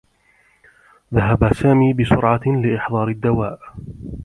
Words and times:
ذهب 1.13 1.53
سامي 1.53 1.93
بسرعة 1.93 2.41
لإحضار 2.45 3.07
الدّواء. 3.07 3.59